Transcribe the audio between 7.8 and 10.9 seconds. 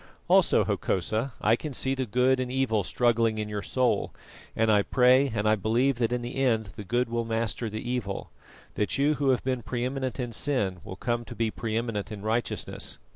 evil; that you who have been pre eminent in sin